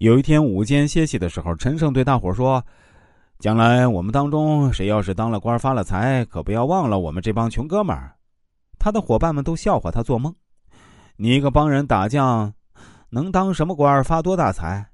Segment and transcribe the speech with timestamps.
[0.00, 2.64] 有一天午间歇息的时候，陈胜对大伙说
[3.38, 8.16] ：“将来我们当中谁要是当了官发了财，可不要忘了我们这帮穷哥们儿。”
[8.80, 10.34] 他的伙伴们都笑话他做梦
[11.16, 12.50] ：“你一个帮人打将，
[13.10, 14.90] 能当什么官发多大财？”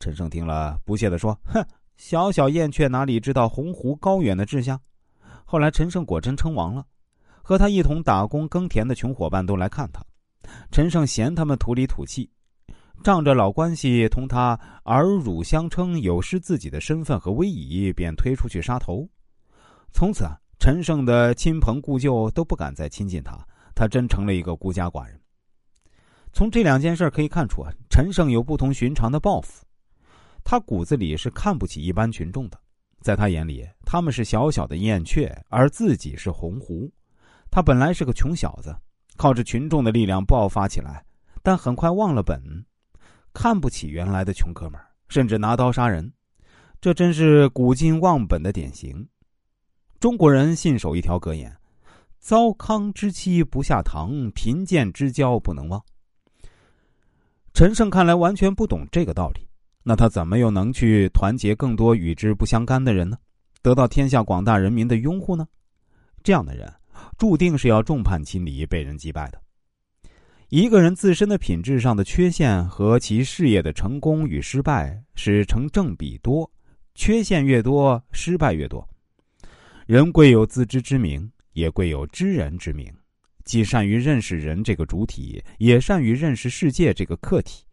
[0.00, 1.62] 陈胜听了不屑的说：“哼，
[1.98, 4.80] 小小燕雀哪里知道鸿鹄高远的志向？”
[5.44, 6.82] 后来陈胜果真称王了，
[7.42, 10.02] 和他一同打工耕田的穷伙伴都来看他，
[10.70, 12.30] 陈胜嫌他们土里土气。
[13.06, 19.08] 仗着老关系同他耳辱相称，有失自己的身份和威仪，便推出去杀头。
[19.92, 20.24] 从此，
[20.58, 23.38] 陈胜的亲朋故旧都不敢再亲近他，
[23.76, 25.20] 他真成了一个孤家寡人。
[26.32, 29.64] 从这两件事可以看出啊，陈胜有不同寻常的抱负。
[30.42, 32.58] 他骨子里是看不起一般群众的，
[33.02, 36.90] 在他眼里，他们是小小的燕雀，而自己是鸿鹄。
[37.52, 38.76] 他本来是个穷小子，
[39.16, 41.04] 靠着群众的力量爆发起来，
[41.40, 42.42] 但很快忘了本。
[43.38, 46.10] 看不起原来的穷哥们，甚至拿刀杀人，
[46.80, 49.06] 这真是古今忘本的典型。
[50.00, 51.54] 中国人信守一条格言
[52.18, 55.84] ：“糟糠之妻不下堂，贫贱之交不能忘。”
[57.52, 59.46] 陈胜看来完全不懂这个道理，
[59.82, 63.18] 那他怎么又能去团结更多与之不相干的人呢？
[63.60, 65.46] 得到天下广大人民的拥护呢？
[66.24, 66.72] 这样的人，
[67.18, 69.38] 注定是要众叛亲离，被人击败的。
[70.48, 76.48] 一个人自身的品质上的缺陷和其事业的成功与失败是成正比多，
[76.94, 78.88] 缺陷越多，失败越多。
[79.86, 82.86] 人贵有自知之明，也贵有知人之明，
[83.44, 87.64] 既善于认识人这个主体，也善于认识世界这个客体。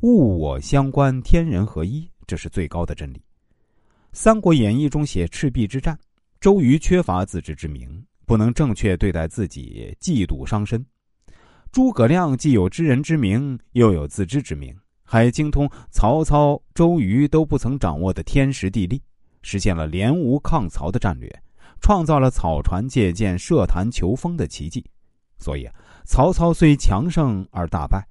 [0.00, 3.18] 物我相关，天人合一，这是最高的真理。
[4.14, 5.98] 《三国演义》中写赤壁之战，
[6.40, 10.82] 周瑜缺乏自知之明，不能正确对待自己，嫉妒伤身。
[11.74, 14.72] 诸葛亮既有知人之明，又有自知之明，
[15.02, 19.02] 还精通曹操、周瑜都不曾掌握的天时地利，
[19.42, 21.42] 实现了联吴抗曹的战略，
[21.80, 24.84] 创造了草船借箭、设坛求风的奇迹。
[25.40, 25.68] 所以，
[26.04, 28.06] 曹操虽强盛而大败，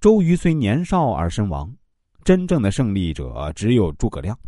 [0.00, 1.74] 周瑜虽年少而身亡，
[2.22, 4.38] 真正的胜利者只有诸葛亮。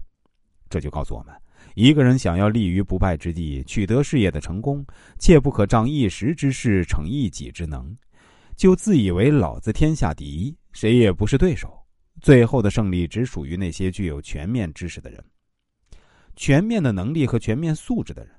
[0.68, 1.34] 这就告诉我们，
[1.74, 4.86] 一个人想要立于不败之地，取得事业的成功，
[5.18, 7.92] 切不可仗一时之势逞一己之能。
[8.60, 11.82] 就自以为老子天下第一，谁也不是对手。
[12.20, 15.18] 最后的胜利只属于那些具有全面知识的人、
[16.36, 18.34] 全面的能力和全面素质的人。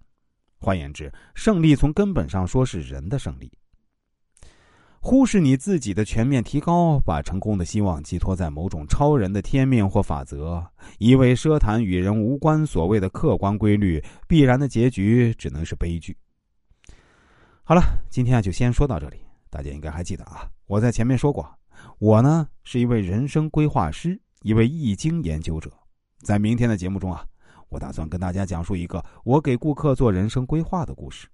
[0.60, 3.52] 换言之，胜利从根本上说是人的胜利。
[5.00, 10.64] 忽视你自己的全面提高，把成功的希望寄托在某种超人的天命或法则，
[11.00, 16.16] 一味奢谈与人无关所谓的客观规律，必然的结局只能是悲剧。
[17.64, 17.82] 好了，
[18.12, 19.18] 今天啊就先说到这里。
[19.52, 21.48] 大家应该还记得啊，我在前面说过，
[22.00, 25.70] 我呢是一位人生规划师，一位易经研究者。
[26.20, 27.26] 在明天的节目中啊，
[27.68, 31.28] 我打算跟大家讲述一个我给顾客做人生规划的故事。